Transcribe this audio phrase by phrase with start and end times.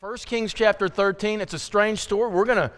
[0.00, 2.30] 1 Kings chapter 13, it's a strange story.
[2.30, 2.70] We're going to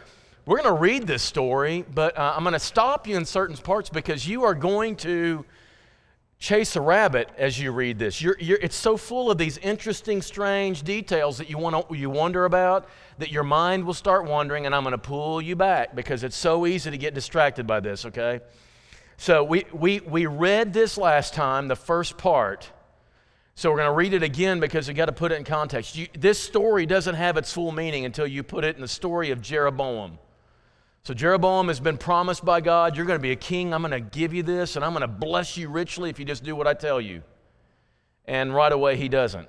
[0.47, 3.59] we're going to read this story, but uh, I'm going to stop you in certain
[3.59, 5.45] parts because you are going to
[6.39, 8.23] chase a rabbit as you read this.
[8.23, 12.47] You're, you're, it's so full of these interesting, strange details that you, want you wonder
[12.47, 12.89] about
[13.19, 16.37] that your mind will start wandering, and I'm going to pull you back because it's
[16.37, 18.41] so easy to get distracted by this, okay?
[19.19, 22.71] So we, we, we read this last time, the first part.
[23.61, 25.95] So we're going to read it again because we got to put it in context.
[25.95, 29.33] You, this story doesn't have its full meaning until you put it in the story
[29.33, 30.19] of Jeroboam.
[31.03, 33.75] So Jeroboam has been promised by God, you're going to be a king.
[33.75, 36.25] I'm going to give you this, and I'm going to bless you richly if you
[36.25, 37.23] just do what I tell you.
[38.25, 39.47] And right away, he doesn't.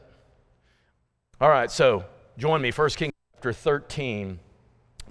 [1.39, 2.03] All right, so
[2.38, 4.39] join me, 1 Kings chapter 13,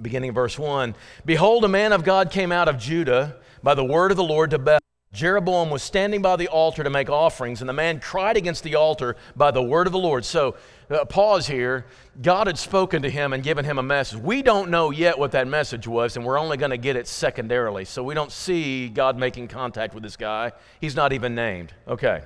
[0.02, 0.94] beginning verse 1.
[1.24, 4.50] Behold, a man of God came out of Judah by the word of the Lord
[4.50, 4.80] to Bethel
[5.12, 8.77] Jeroboam was standing by the altar to make offerings, and the man cried against the
[8.77, 10.24] altar by the word of the Lord.
[10.24, 10.55] So,
[10.88, 11.86] uh, pause here.
[12.23, 14.20] God had spoken to him and given him a message.
[14.20, 17.08] We don't know yet what that message was, and we're only going to get it
[17.08, 17.84] secondarily.
[17.86, 20.53] So, we don't see God making contact with this guy.
[20.81, 21.75] He's not even named.
[21.88, 22.22] Okay.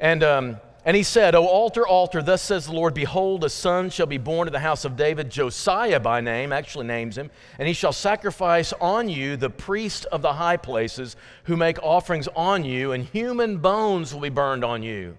[0.00, 3.88] And um, and he said, O altar, altar, thus says the Lord, behold, a son
[3.88, 7.68] shall be born to the house of David, Josiah by name, actually names him, and
[7.68, 12.64] he shall sacrifice on you the priest of the high places who make offerings on
[12.64, 15.16] you, and human bones will be burned on you.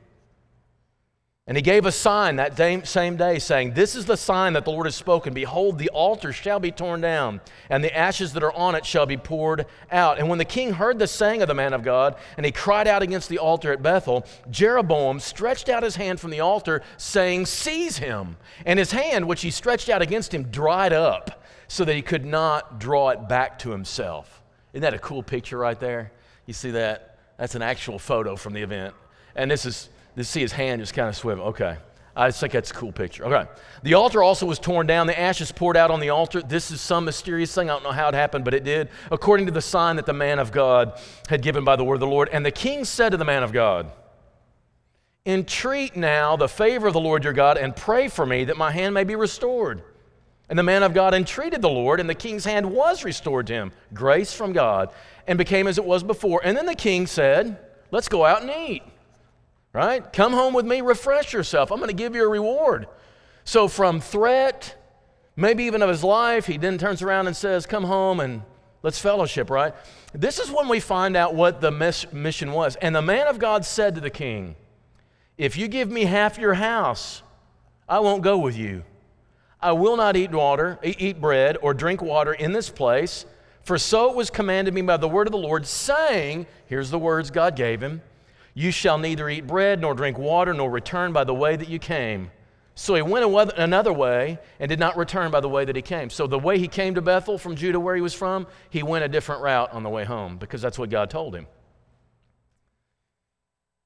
[1.46, 4.72] And he gave a sign that same day, saying, This is the sign that the
[4.72, 5.34] Lord has spoken.
[5.34, 9.06] Behold, the altar shall be torn down, and the ashes that are on it shall
[9.06, 10.20] be poured out.
[10.20, 12.88] And when the king heard the saying of the man of God, and he cried
[12.88, 17.46] out against the altar at Bethel, Jeroboam stretched out his hand from the altar, saying,
[17.46, 18.38] Seize him.
[18.66, 22.24] And his hand, which he stretched out against him, dried up, so that he could
[22.24, 24.42] not draw it back to himself.
[24.72, 26.14] Isn't that a cool picture right there?
[26.46, 27.18] You see that?
[27.38, 28.94] That's an actual photo from the event.
[29.36, 31.46] And this is to see his hand just kind of swivel.
[31.46, 31.78] Okay.
[32.16, 33.26] I just think that's a cool picture.
[33.26, 33.50] Okay.
[33.82, 35.08] The altar also was torn down.
[35.08, 36.42] The ashes poured out on the altar.
[36.42, 37.70] This is some mysterious thing.
[37.70, 40.14] I don't know how it happened, but it did, according to the sign that the
[40.14, 42.30] man of God had given by the word of the Lord.
[42.32, 43.92] And the king said to the man of God,
[45.26, 48.72] Entreat now the favor of the Lord your God and pray for me that my
[48.72, 49.82] hand may be restored.
[50.50, 53.54] And the man of God entreated the Lord, and the king's hand was restored to
[53.54, 54.92] him, grace from God,
[55.26, 56.42] and became as it was before.
[56.44, 57.58] And then the king said,
[57.90, 58.84] Let's go out and eat
[59.74, 60.14] right?
[60.14, 61.72] Come home with me, refresh yourself.
[61.72, 62.88] I'm going to give you a reward.
[63.44, 64.76] So, from threat,
[65.36, 68.44] maybe even of his life, he then turns around and says, Come home and
[68.84, 69.74] let's fellowship, right?
[70.14, 72.76] This is when we find out what the mission was.
[72.78, 74.56] And the man of God said to the king,
[75.38, 77.24] If you give me half your house,
[77.90, 78.84] I won't go with you.
[79.60, 83.26] I will not eat water, eat bread, or drink water in this place.
[83.64, 87.00] For so it was commanded me by the word of the Lord, saying, Here's the
[87.00, 88.02] words God gave him
[88.54, 91.80] you shall neither eat bread nor drink water nor return by the way that you
[91.80, 92.32] came.
[92.76, 96.10] So he went another way and did not return by the way that he came.
[96.10, 99.06] So the way he came to Bethel from Judah, where he was from, he went
[99.06, 101.46] a different route on the way home because that's what God told him.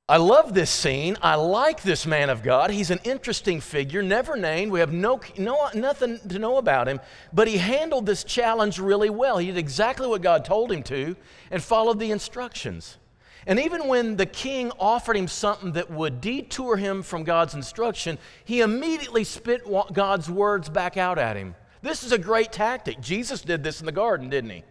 [0.10, 1.18] I love this scene.
[1.22, 2.72] I like this man of God.
[2.72, 4.72] He's an interesting figure, never named.
[4.72, 7.02] We have no, no, nothing to know about him,
[7.34, 9.38] but he handled this challenge really well.
[9.38, 11.18] He did exactly what God told him to
[11.52, 12.98] and followed the instructions.
[13.48, 18.18] And even when the king offered him something that would detour him from God's instruction,
[18.44, 19.64] he immediately spit
[19.94, 21.56] God's words back out at him.
[21.82, 23.00] This is a great tactic.
[23.00, 24.64] Jesus did this in the garden, didn't he?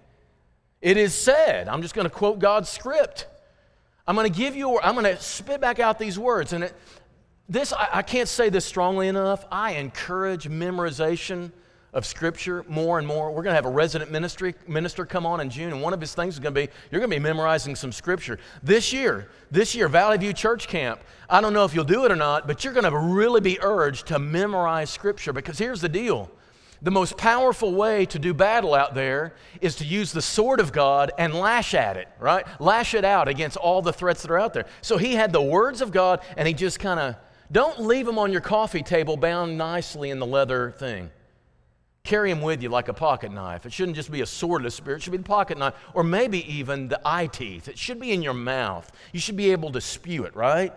[0.83, 3.27] It is said, I'm just going to quote God's script.
[4.07, 6.53] I'm going to give you, I'm going to spit back out these words.
[6.53, 6.75] And it,
[7.49, 9.47] this, I, I can't say this strongly enough.
[9.51, 11.51] I encourage memorization
[11.97, 13.31] of Scripture more and more.
[13.31, 16.01] We're going to have a resident ministry, minister come on in June, and one of
[16.01, 18.39] his things is going to be you're going to be memorizing some Scripture.
[18.63, 22.13] This year, this year, Valley View Church Camp, I don't know if you'll do it
[22.13, 25.89] or not, but you're going to really be urged to memorize Scripture because here's the
[25.89, 26.31] deal.
[26.83, 29.33] The most powerful way to do battle out there
[29.63, 32.45] is to use the sword of God and lash at it, right?
[32.61, 34.67] Lash it out against all the threats that are out there.
[34.83, 37.17] So he had the words of God and he just kind of,
[37.51, 41.11] don't leave them on your coffee table bound nicely in the leather thing.
[42.07, 43.67] Carry them with you like a pocket knife.
[43.67, 45.75] It shouldn't just be a sword of the Spirit, it should be the pocket knife,
[45.93, 47.67] or maybe even the eye teeth.
[47.67, 48.91] It should be in your mouth.
[49.13, 50.73] You should be able to spew it, right?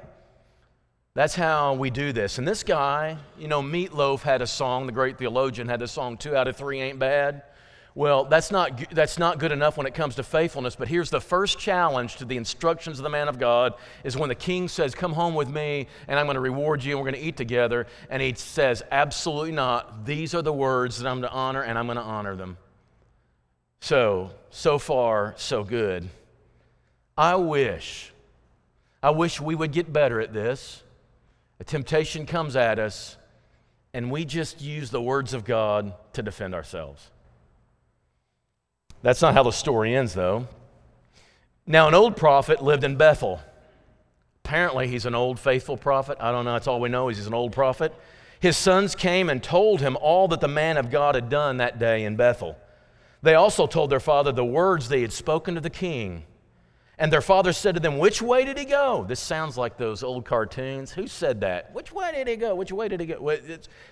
[1.14, 2.40] That's how we do this.
[2.40, 6.18] And this guy, you know, Meatloaf had a song, the great theologian had a song,
[6.18, 7.44] Two Out of Three Ain't Bad.
[8.00, 11.20] Well, that's not, that's not good enough when it comes to faithfulness, but here's the
[11.20, 13.74] first challenge to the instructions of the man of God
[14.06, 16.94] is when the king says, Come home with me, and I'm going to reward you,
[16.94, 17.88] and we're going to eat together.
[18.10, 20.06] And he says, Absolutely not.
[20.06, 22.58] These are the words that I'm to honor, and I'm going to honor them.
[23.82, 26.08] So, so far, so good.
[27.18, 28.14] I wish,
[29.04, 30.84] I wish we would get better at this.
[31.60, 33.18] A temptation comes at us,
[33.94, 37.10] and we just use the words of God to defend ourselves.
[39.02, 40.48] That's not how the story ends, though.
[41.66, 43.40] Now, an old prophet lived in Bethel.
[44.44, 46.18] Apparently, he's an old faithful prophet.
[46.20, 46.54] I don't know.
[46.54, 47.94] That's all we know he's an old prophet.
[48.40, 51.78] His sons came and told him all that the man of God had done that
[51.78, 52.58] day in Bethel.
[53.22, 56.24] They also told their father the words they had spoken to the king.
[57.00, 59.06] And their father said to them, Which way did he go?
[59.08, 60.92] This sounds like those old cartoons.
[60.92, 61.74] Who said that?
[61.74, 62.54] Which way did he go?
[62.54, 63.38] Which way did he go?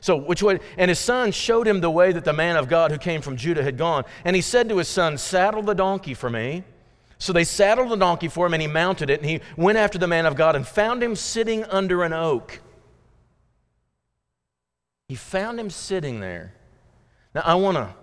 [0.02, 0.60] So, which way?
[0.78, 3.38] And his son showed him the way that the man of God who came from
[3.38, 4.04] Judah had gone.
[4.26, 6.66] And he said to his son, Saddle the donkey for me.
[7.18, 9.22] So they saddled the donkey for him, and he mounted it.
[9.22, 12.60] And he went after the man of God and found him sitting under an oak.
[15.08, 16.54] He found him sitting there.
[17.34, 17.96] Now, I want to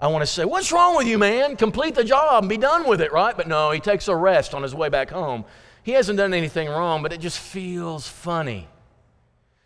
[0.00, 1.56] I want to say, What's wrong with you, man?
[1.56, 3.36] Complete the job and be done with it, right?
[3.36, 5.44] But no, he takes a rest on his way back home.
[5.82, 8.68] He hasn't done anything wrong, but it just feels funny.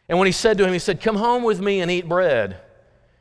[0.09, 2.59] And when he said to him, He said, Come home with me and eat bread.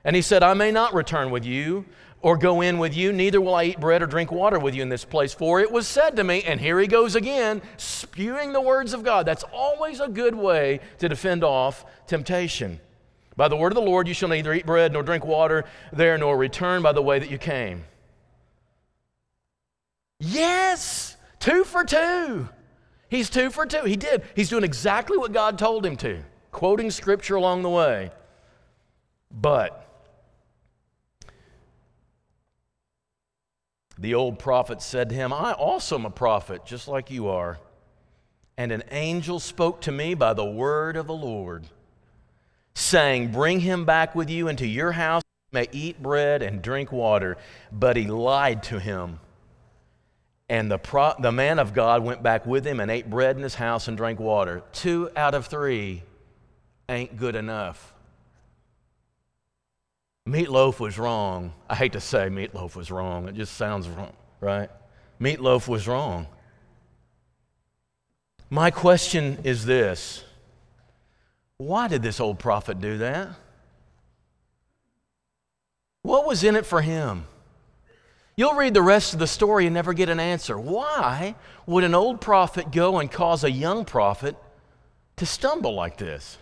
[0.04, 1.86] And he said, I may not return with you
[2.22, 4.82] or go in with you, neither will I eat bread or drink water with you
[4.82, 5.34] in this place.
[5.34, 9.04] For it was said to me, and here he goes again, spewing the words of
[9.04, 9.26] God.
[9.26, 12.80] That's always a good way to defend off temptation.
[13.42, 16.16] By the word of the Lord, you shall neither eat bread nor drink water there,
[16.16, 17.86] nor return by the way that you came.
[20.20, 22.50] Yes, two for two.
[23.10, 23.84] He's two for two.
[23.86, 24.22] He did.
[24.36, 26.22] He's doing exactly what God told him to,
[26.52, 28.12] quoting scripture along the way.
[29.32, 29.90] But
[33.98, 37.58] the old prophet said to him, I also am a prophet, just like you are.
[38.56, 41.66] And an angel spoke to me by the word of the Lord
[42.74, 47.38] saying, Bring him back with you into your house, may eat bread and drink water.
[47.72, 49.20] But he lied to him.
[50.50, 53.44] And the, pro- the man of God went back with him and ate bread in
[53.44, 54.64] his house and drank water.
[54.74, 56.04] Two out of three
[56.90, 57.94] ain't good enough.
[60.28, 61.54] Meatloaf was wrong.
[61.70, 64.70] I hate to say meatloaf was wrong, it just sounds wrong, right?
[65.20, 66.28] Meatloaf was wrong.
[68.50, 70.24] My question is this
[71.68, 73.30] why did this old prophet do that?
[76.04, 77.26] What was in it for him?
[78.36, 80.60] You'll read the rest of the story and never get an answer.
[80.60, 81.36] Why
[81.66, 84.36] would an old prophet go and cause a young prophet
[85.18, 86.38] to stumble like this?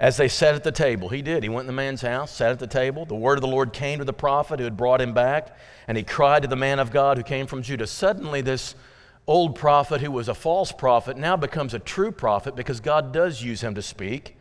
[0.00, 1.44] As they sat at the table, he did.
[1.44, 3.06] He went in the man's house, sat at the table.
[3.06, 5.56] The word of the Lord came to the prophet who had brought him back,
[5.86, 7.86] and he cried to the man of God who came from Judah.
[7.86, 8.74] Suddenly, this
[9.26, 13.42] old prophet who was a false prophet now becomes a true prophet because God does
[13.42, 14.36] use him to speak.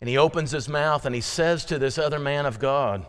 [0.00, 3.06] And he opens his mouth and he says to this other man of God,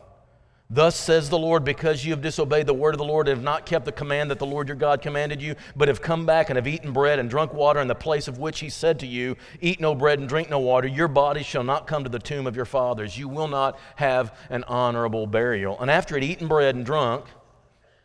[0.72, 3.44] Thus says the Lord, because you have disobeyed the word of the Lord and have
[3.44, 6.50] not kept the command that the Lord your God commanded you, but have come back
[6.50, 9.08] and have eaten bread and drunk water in the place of which he said to
[9.08, 12.20] you, Eat no bread and drink no water, your body shall not come to the
[12.20, 13.18] tomb of your fathers.
[13.18, 15.80] You will not have an honorable burial.
[15.82, 17.26] And after he had eaten bread and drunk,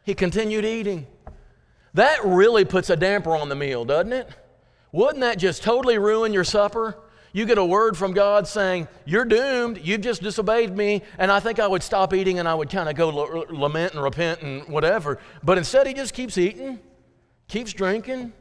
[0.03, 1.07] he continued eating.
[1.94, 4.29] That really puts a damper on the meal, doesn't it?
[4.93, 6.99] Wouldn't that just totally ruin your supper?
[7.32, 11.41] You get a word from God saying, You're doomed, you've just disobeyed me, and I
[11.41, 14.43] think I would stop eating and I would kind of go l- lament and repent
[14.43, 15.19] and whatever.
[15.43, 16.79] But instead, he just keeps eating,
[17.49, 18.32] keeps drinking,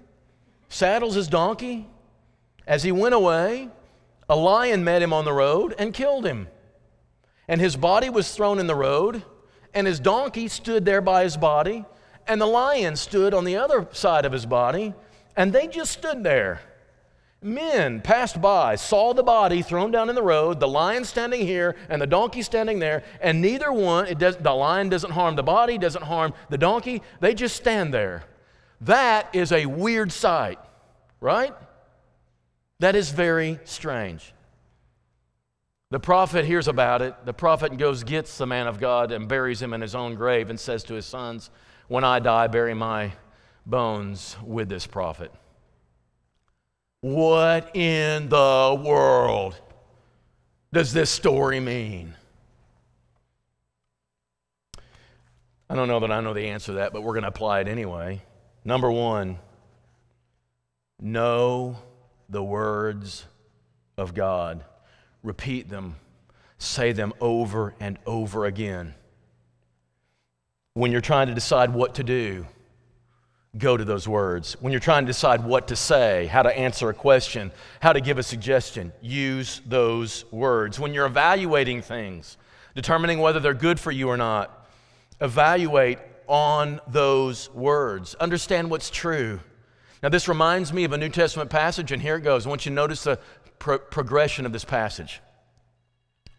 [0.70, 1.88] saddles his donkey.
[2.68, 3.70] As he went away,
[4.30, 6.48] a lion met him on the road and killed him.
[7.48, 9.24] And his body was thrown in the road,
[9.74, 11.86] and his donkey stood there by his body
[12.28, 14.94] and the lion stood on the other side of his body,
[15.36, 16.62] and they just stood there.
[17.42, 21.76] Men passed by, saw the body thrown down in the road, the lion standing here
[21.90, 25.44] and the donkey standing there, and neither one, it does, the lion doesn't harm the
[25.44, 28.24] body, doesn't harm the donkey, they just stand there.
[28.80, 30.60] That is a weird sight,
[31.20, 31.54] right?
[32.80, 34.34] That is very strange.
[35.90, 37.14] The prophet hears about it.
[37.26, 40.50] The prophet goes, gets the man of God, and buries him in his own grave,
[40.50, 41.50] and says to his sons,
[41.88, 43.14] when I die, bury my
[43.66, 45.32] bones with this prophet.
[47.02, 49.60] What in the world
[50.72, 52.16] does this story mean?
[55.70, 57.62] I don't know that I know the answer to that, but we're going to apply
[57.62, 58.22] it anyway.
[58.64, 59.40] Number one,
[61.02, 61.78] know
[62.30, 63.26] the words
[63.98, 64.64] of God.
[65.24, 65.96] Repeat them,
[66.58, 68.94] say them over and over again.
[70.76, 72.48] When you're trying to decide what to do,
[73.58, 74.58] go to those words.
[74.60, 78.02] When you're trying to decide what to say, how to answer a question, how to
[78.02, 80.80] give a suggestion, use those words.
[80.80, 82.38] When you're evaluating things,
[82.76, 84.68] determining whether they're good for you or not,
[85.22, 88.16] evaluate on those words.
[88.16, 89.40] Understand what's true.
[90.02, 92.46] Now, this reminds me of a New Testament passage, and here it goes.
[92.46, 93.20] I want you to notice the
[93.60, 95.22] pro- progression of this passage.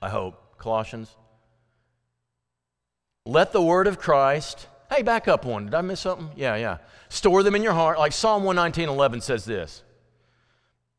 [0.02, 0.58] I hope.
[0.58, 1.14] Colossians.
[3.26, 4.68] Let the word of Christ.
[4.90, 5.66] Hey, back up one.
[5.66, 6.30] Did I miss something?
[6.36, 6.78] Yeah, yeah.
[7.08, 7.98] Store them in your heart.
[7.98, 9.82] Like Psalm 119 11 says this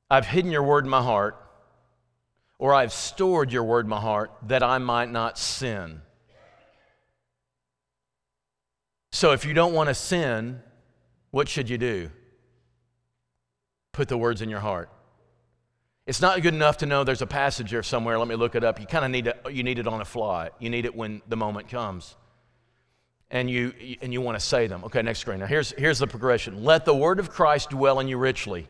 [0.10, 1.36] I've hidden your word in my heart,
[2.58, 6.02] or I've stored your word in my heart that I might not sin.
[9.12, 10.62] So if you don't want to sin,
[11.32, 12.10] what should you do?
[13.94, 14.90] Put the words in your heart.
[16.08, 18.20] It's not good enough to know there's a passage here somewhere.
[18.20, 18.80] Let me look it up.
[18.80, 19.42] You kind of need it.
[19.52, 20.52] You need it on a fly.
[20.60, 22.16] You need it when the moment comes,
[23.32, 24.84] and you and you want to say them.
[24.84, 25.40] Okay, next screen.
[25.40, 26.64] Now here's here's the progression.
[26.64, 28.68] Let the word of Christ dwell in you richly.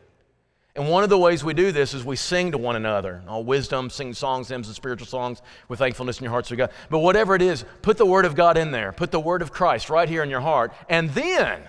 [0.76, 3.22] And one of the ways we do this is we sing to one another.
[3.26, 6.70] All wisdom, sing songs, hymns, and spiritual songs with thankfulness in your hearts to God.
[6.90, 8.92] But whatever it is, put the word of God in there.
[8.92, 10.74] Put the word of Christ right here in your heart.
[10.90, 11.62] And then,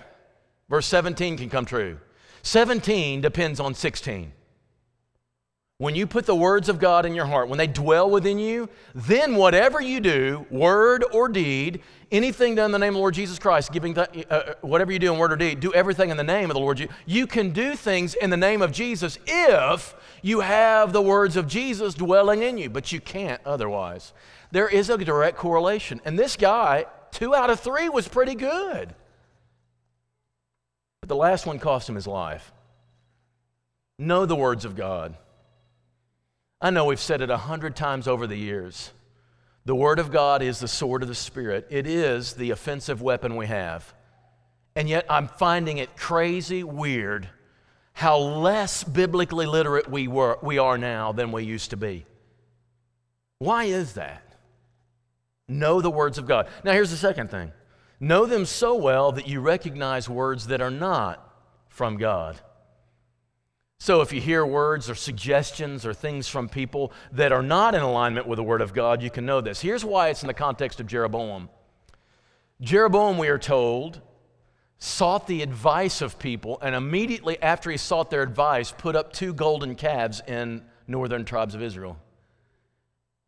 [0.68, 1.98] verse 17 can come true.
[2.42, 4.32] 17 depends on 16.
[5.78, 8.68] When you put the words of God in your heart, when they dwell within you,
[8.96, 13.14] then whatever you do, word or deed, anything done in the name of the Lord
[13.14, 16.10] Jesus Christ, giving th- uh, uh, whatever you do in word or deed, do everything
[16.10, 16.88] in the name of the Lord.
[17.06, 21.46] You can do things in the name of Jesus if you have the words of
[21.46, 24.12] Jesus dwelling in you, but you can't otherwise.
[24.50, 26.00] There is a direct correlation.
[26.04, 28.96] And this guy, two out of three, was pretty good.
[31.02, 32.52] But the last one cost him his life.
[33.96, 35.14] Know the words of God.
[36.60, 38.90] I know we've said it a hundred times over the years.
[39.64, 43.36] The Word of God is the sword of the Spirit, it is the offensive weapon
[43.36, 43.94] we have.
[44.74, 47.28] And yet I'm finding it crazy weird
[47.92, 52.06] how less biblically literate we, were, we are now than we used to be.
[53.40, 54.22] Why is that?
[55.48, 56.48] Know the words of God.
[56.62, 57.52] Now, here's the second thing
[57.98, 61.28] know them so well that you recognize words that are not
[61.68, 62.40] from God.
[63.80, 67.80] So, if you hear words or suggestions or things from people that are not in
[67.80, 69.60] alignment with the Word of God, you can know this.
[69.60, 71.48] Here's why it's in the context of Jeroboam.
[72.60, 74.00] Jeroboam, we are told,
[74.78, 79.32] sought the advice of people, and immediately after he sought their advice, put up two
[79.32, 81.98] golden calves in northern tribes of Israel.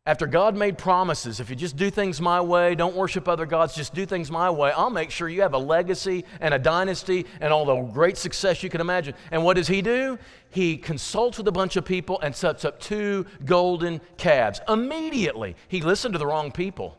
[0.03, 3.75] After God made promises, if you just do things my way, don't worship other gods,
[3.75, 7.27] just do things my way, I'll make sure you have a legacy and a dynasty
[7.39, 9.13] and all the great success you can imagine.
[9.29, 10.17] And what does he do?
[10.49, 14.59] He consults with a bunch of people and sets up two golden calves.
[14.67, 16.97] Immediately, he listened to the wrong people.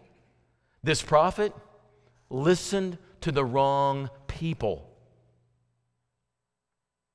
[0.84, 1.52] This prophet
[2.30, 4.88] listened to the wrong people.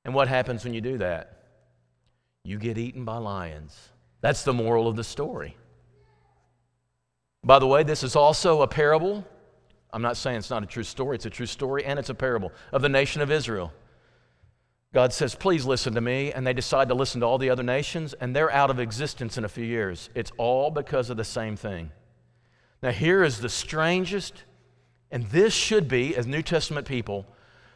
[0.04, 1.44] And what happens when you do that?
[2.44, 3.88] You get eaten by lions.
[4.20, 5.56] That's the moral of the story.
[7.48, 9.24] By the way, this is also a parable.
[9.90, 12.14] I'm not saying it's not a true story, it's a true story and it's a
[12.14, 13.72] parable of the nation of Israel.
[14.92, 16.30] God says, Please listen to me.
[16.30, 19.38] And they decide to listen to all the other nations, and they're out of existence
[19.38, 20.10] in a few years.
[20.14, 21.90] It's all because of the same thing.
[22.82, 24.44] Now, here is the strangest,
[25.10, 27.24] and this should be, as New Testament people,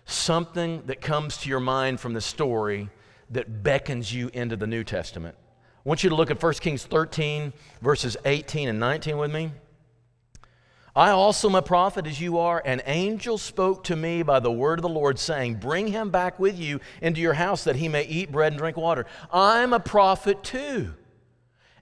[0.05, 2.91] something that comes to your mind from the story
[3.31, 5.35] that beckons you into the New Testament.
[5.85, 9.51] I want you to look at 1 Kings 13, verses 18 and 19 with me.
[10.95, 12.61] I also am a prophet as you are.
[12.65, 16.39] An angel spoke to me by the word of the Lord, saying, Bring him back
[16.39, 19.07] with you into your house that he may eat bread and drink water.
[19.33, 20.93] I'm a prophet too.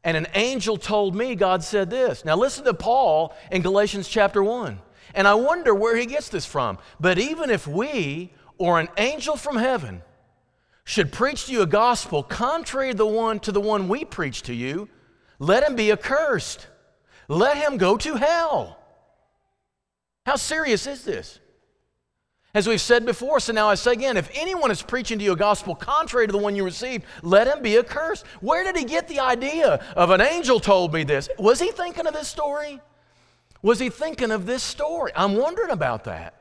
[0.05, 2.25] And an angel told me, God said this.
[2.25, 4.79] Now listen to Paul in Galatians chapter 1.
[5.15, 6.79] And I wonder where he gets this from.
[7.01, 10.03] But even if we or an angel from heaven
[10.85, 14.43] should preach to you a gospel contrary to the one to the one we preach
[14.43, 14.89] to you,
[15.41, 16.69] let him be accursed.
[17.27, 18.80] Let him go to hell.
[20.31, 21.41] How serious is this?
[22.55, 25.33] As we've said before, so now I say again if anyone is preaching to you
[25.33, 28.25] a gospel contrary to the one you received, let him be accursed.
[28.41, 31.29] Where did he get the idea of an angel told me this?
[31.37, 32.81] Was he thinking of this story?
[33.61, 35.11] Was he thinking of this story?
[35.17, 36.41] I'm wondering about that.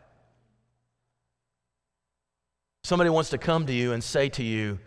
[2.84, 4.78] Somebody wants to come to you and say to you,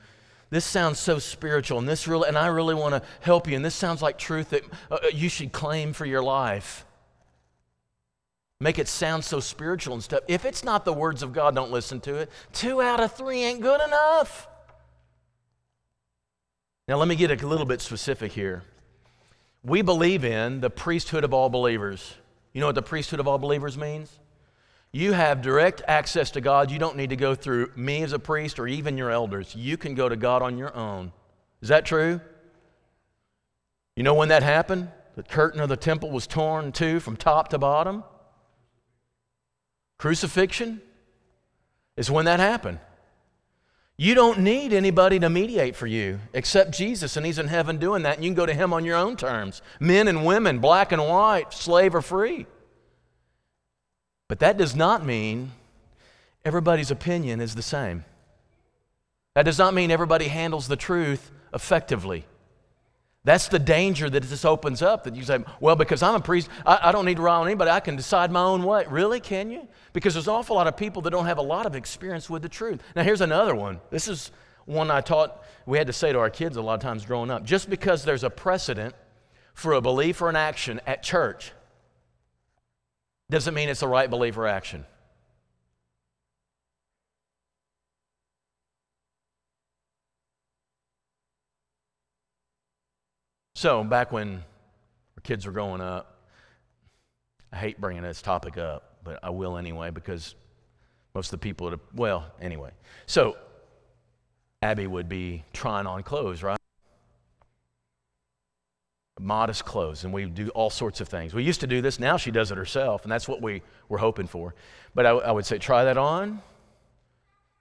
[0.51, 3.65] this sounds so spiritual and this really and I really want to help you and
[3.65, 6.87] this sounds like truth that uh, uh, you should claim for your life.
[8.63, 10.21] Make it sound so spiritual and stuff.
[10.29, 12.31] If it's not the words of God, don't listen to it.
[12.53, 14.47] 2 out of 3 ain't good enough.
[16.87, 18.63] Now let me get a little bit specific here.
[19.65, 22.15] We believe in the priesthood of all believers.
[22.53, 24.17] You know what the priesthood of all believers means?
[24.93, 26.71] You have direct access to God.
[26.71, 29.57] You don't need to go through me as a priest or even your elders.
[29.57, 31.11] You can go to God on your own.
[31.63, 32.21] Is that true?
[33.97, 34.89] You know when that happened?
[35.17, 38.05] The curtain of the temple was torn two from top to bottom.
[40.03, 40.81] Crucifixion
[41.97, 42.81] is when that happened.
[43.97, 48.03] You don't need anybody to mediate for you except Jesus, and He's in heaven doing
[48.03, 49.63] that, and you can go to Him on your own terms.
[49.79, 52.47] Men and women, black and white, slave or free.
[54.27, 55.53] But that does not mean
[56.45, 58.05] everybody's opinion is the same.
[59.37, 62.25] That does not mean everybody handles the truth effectively.
[63.25, 65.05] That's the danger that this opens up.
[65.05, 67.47] That you say, well, because I'm a priest, I, I, don't need to rely on
[67.47, 67.71] anybody.
[67.71, 68.85] I can decide my own way.
[68.89, 69.21] Really?
[69.21, 69.69] Can you?
[69.93, 72.43] Because there's an awful lot of people that don't have a lot of experience with
[72.43, 72.81] the truth.
[72.97, 73.81] Now, here's another one.
[73.91, 74.33] This is
[74.65, 77.31] one I taught, we had to say to our kids a lot of times growing
[77.31, 77.45] up.
[77.45, 78.95] Just because there's a precedent
[79.55, 81.53] for a belief or an action at church
[83.31, 84.85] doesn't mean it's the right belief or action.
[93.63, 94.43] So, back when
[95.17, 96.17] our kids were growing up,
[97.53, 100.35] I hate bringing this topic up, but I will anyway because
[101.15, 102.73] most of the people, would well, anyway.
[103.07, 103.37] So,
[104.63, 106.59] Abby would be trying on clothes, right?
[109.21, 111.33] Modest clothes, and we do all sorts of things.
[111.33, 113.99] We used to do this, now she does it herself, and that's what we were
[113.99, 114.57] hoping for.
[114.93, 116.43] But I, I would say, try that on.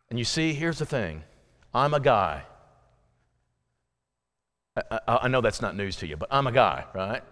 [0.09, 1.21] And you see, here's the thing
[1.75, 2.41] I'm a guy.
[4.75, 7.23] I, I, know that's not news to you, but I'm a guy, right?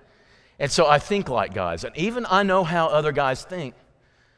[0.59, 1.83] And so I think like guys.
[1.83, 3.75] And even I know how other guys think.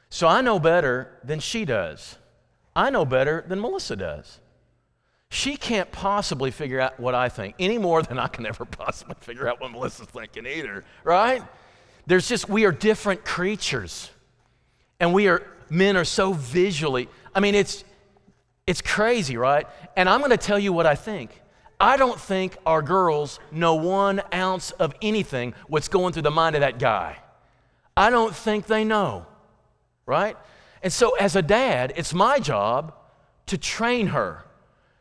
[0.10, 2.18] So I know better than she does.
[2.76, 4.40] I know better than Melissa does.
[5.30, 9.16] She can't possibly figure out what I think any more than I can ever possibly
[9.22, 11.42] figure out what Melissa's thinking either, right?
[12.06, 14.12] There's just, we are different creatures.
[15.00, 17.84] And we are, men are so visually, I mean, it's,
[18.68, 19.66] it's crazy, right?
[19.96, 21.41] And I'm going to tell you what I think.
[21.82, 26.56] I don't think our girls know one ounce of anything what's going through the mind
[26.56, 27.18] of that guy.
[27.98, 29.26] I don't think they know,
[30.06, 30.38] right?
[30.84, 32.94] And so, as a dad, it's my job
[33.48, 34.46] to train her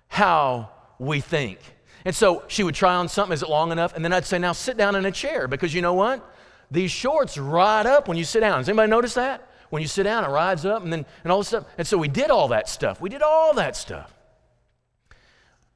[0.09, 1.59] how we think.
[2.05, 3.95] And so she would try on something, is it long enough?
[3.95, 6.27] And then I'd say, now sit down in a chair because you know what?
[6.71, 8.59] These shorts ride up when you sit down.
[8.59, 9.47] Does anybody notice that?
[9.69, 11.67] When you sit down, it rides up and then and all this stuff.
[11.79, 13.01] And so we did all that stuff.
[13.01, 14.13] We did all that stuff.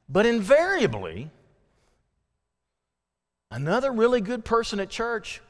[0.07, 1.31] But invariably,
[3.49, 5.41] another really good person at church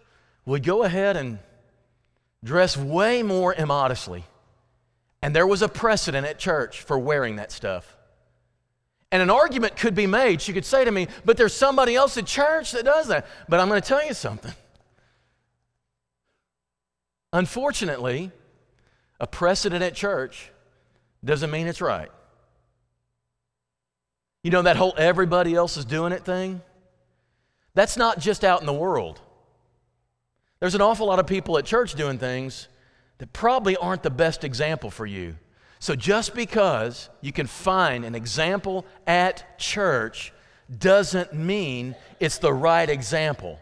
[0.45, 1.39] would go ahead and
[2.43, 4.23] dress way more immodestly.
[5.21, 7.97] And there was a precedent at church for wearing that stuff.
[9.11, 10.41] And an argument could be made.
[10.41, 13.25] She could say to me, But there's somebody else at church that does that.
[13.49, 14.53] But I'm going to tell you something.
[17.33, 18.31] Unfortunately,
[19.19, 20.51] a precedent at church
[21.23, 22.11] doesn't mean it's right.
[24.45, 26.61] You know, that whole everybody else is doing it thing?
[27.73, 29.19] That's not just out in the world.
[30.59, 32.67] There's an awful lot of people at church doing things
[33.17, 35.37] that probably aren't the best example for you.
[35.79, 40.31] So just because you can find an example at church
[40.77, 43.57] doesn't mean it's the right example.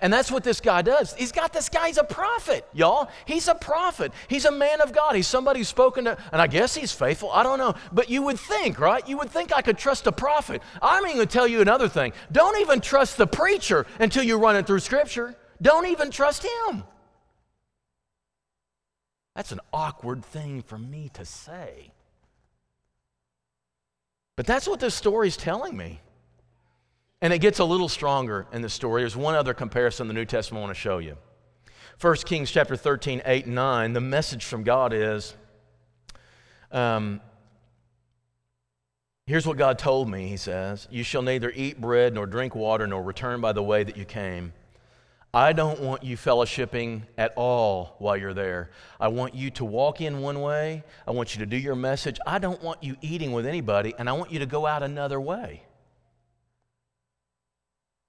[0.00, 1.14] And that's what this guy does.
[1.14, 3.10] He's got this guy, he's a prophet, y'all.
[3.24, 4.12] He's a prophet.
[4.28, 5.14] He's a man of God.
[5.14, 7.30] He's somebody who's spoken to, and I guess he's faithful.
[7.30, 7.74] I don't know.
[7.92, 9.06] But you would think, right?
[9.08, 10.62] You would think I could trust a prophet.
[10.80, 12.12] I'm even going to tell you another thing.
[12.30, 15.36] Don't even trust the preacher until you run it through Scripture.
[15.60, 16.84] Don't even trust him.
[19.34, 21.92] That's an awkward thing for me to say.
[24.36, 26.00] But that's what this story's telling me.
[27.22, 29.02] And it gets a little stronger in the story.
[29.02, 31.16] There's one other comparison the New Testament I want to show you.
[32.00, 35.34] 1 Kings chapter 13, 8 and 9, the message from God is
[36.72, 37.20] um,
[39.26, 42.88] Here's what God told me, he says You shall neither eat bread nor drink water
[42.88, 44.52] nor return by the way that you came.
[45.32, 48.70] I don't want you fellowshipping at all while you're there.
[49.00, 50.82] I want you to walk in one way.
[51.06, 52.18] I want you to do your message.
[52.26, 55.20] I don't want you eating with anybody, and I want you to go out another
[55.20, 55.62] way.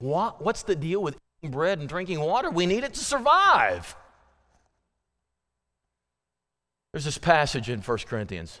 [0.04, 2.50] What, what's the deal with eating bread and drinking water?
[2.50, 3.96] We need it to survive.
[6.92, 8.60] There's this passage in 1 Corinthians.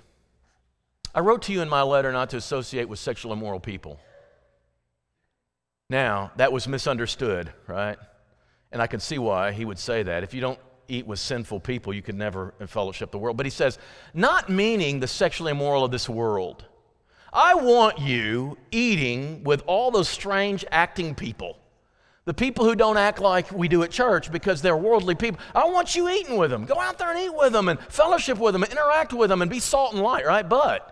[1.14, 4.00] I wrote to you in my letter not to associate with sexual immoral people.
[5.90, 7.98] Now, that was misunderstood, right?
[8.72, 10.22] And I can see why he would say that.
[10.22, 13.36] If you don't eat with sinful people, you could never fellowship the world.
[13.36, 13.78] But he says,
[14.14, 16.64] not meaning the sexually immoral of this world
[17.34, 21.58] I want you eating with all those strange acting people.
[22.26, 25.40] The people who don't act like we do at church because they're worldly people.
[25.54, 26.64] I want you eating with them.
[26.64, 29.42] Go out there and eat with them and fellowship with them and interact with them
[29.42, 30.48] and be salt and light, right?
[30.48, 30.90] But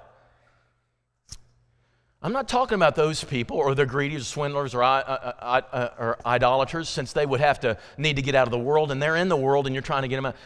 [2.20, 5.88] I'm not talking about those people or the greedy or swindlers or, uh, uh, uh,
[5.98, 9.00] or idolaters, since they would have to need to get out of the world and
[9.00, 10.36] they're in the world and you're trying to get them out.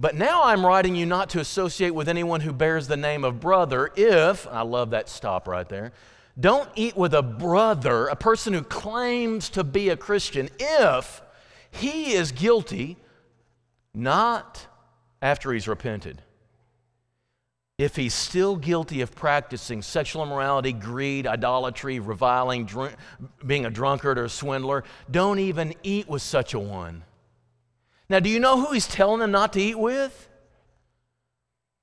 [0.00, 3.40] But now I'm writing you not to associate with anyone who bears the name of
[3.40, 5.92] brother if, I love that stop right there,
[6.38, 11.20] don't eat with a brother, a person who claims to be a Christian, if
[11.72, 12.96] he is guilty,
[13.92, 14.64] not
[15.20, 16.22] after he's repented.
[17.76, 22.94] If he's still guilty of practicing sexual immorality, greed, idolatry, reviling, drink,
[23.44, 27.02] being a drunkard or a swindler, don't even eat with such a one.
[28.10, 30.28] Now, do you know who he's telling them not to eat with?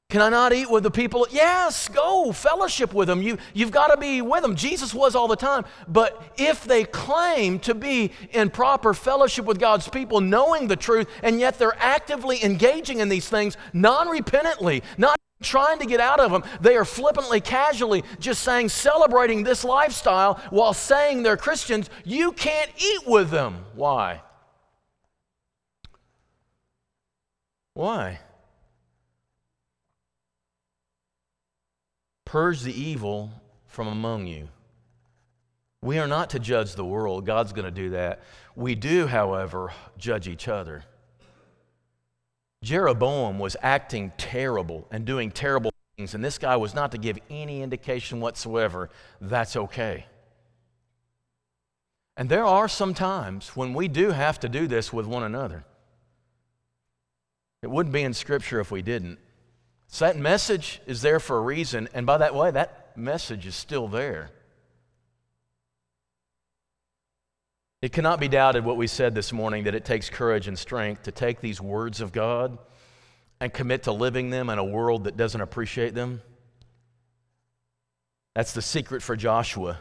[0.10, 1.28] Can I not eat with the people?
[1.32, 3.22] Yes, go fellowship with them.
[3.22, 4.56] You, you've got to be with them.
[4.56, 5.66] Jesus was all the time.
[5.88, 11.08] But if they claim to be in proper fellowship with God's people, knowing the truth,
[11.24, 16.20] and yet they're actively engaging in these things non repentantly, not trying to get out
[16.20, 21.90] of them, they are flippantly, casually just saying, celebrating this lifestyle while saying they're Christians,
[22.04, 23.66] you can't eat with them.
[23.74, 24.22] Why?
[27.76, 28.20] Why?
[32.24, 33.32] Purge the evil
[33.68, 34.48] from among you.
[35.82, 37.26] We are not to judge the world.
[37.26, 38.24] God's going to do that.
[38.56, 40.84] We do, however, judge each other.
[42.64, 47.20] Jeroboam was acting terrible and doing terrible things, and this guy was not to give
[47.30, 50.06] any indication whatsoever that's okay.
[52.16, 55.66] And there are some times when we do have to do this with one another.
[57.66, 59.18] It wouldn't be in Scripture if we didn't.
[59.88, 63.56] So that message is there for a reason, and by that way, that message is
[63.56, 64.30] still there.
[67.82, 71.02] It cannot be doubted what we said this morning that it takes courage and strength
[71.06, 72.60] to take these words of God
[73.40, 76.22] and commit to living them in a world that doesn't appreciate them.
[78.36, 79.80] That's the secret for Joshua.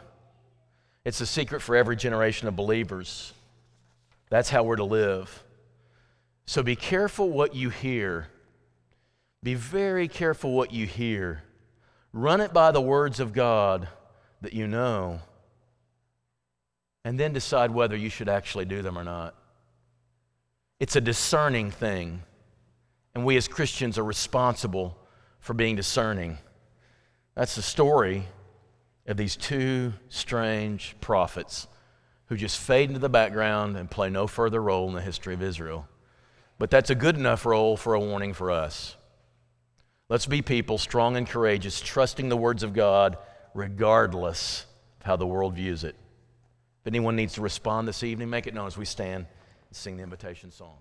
[1.03, 3.31] It's the secret for every generation of believers.
[4.31, 5.43] That's how we're to live.
[6.45, 8.27] So be careful what you hear.
[9.41, 11.43] Be very careful what you hear.
[12.13, 13.87] Run it by the words of God
[14.41, 15.19] that you know,
[17.03, 19.35] and then decide whether you should actually do them or not.
[20.79, 22.23] It's a discerning thing,
[23.13, 24.97] and we as Christians are responsible
[25.39, 26.37] for being discerning.
[27.33, 28.25] That's the story
[29.07, 31.67] of these two strange prophets
[32.27, 35.41] who just fade into the background and play no further role in the history of
[35.41, 35.87] Israel.
[36.57, 38.95] But that's a good enough role for a warning for us.
[40.07, 43.17] Let's be people strong and courageous, trusting the words of God
[43.53, 44.65] regardless
[44.99, 45.95] of how the world views it.
[46.81, 49.97] If anyone needs to respond this evening, make it known as we stand and sing
[49.97, 50.77] the invitation song.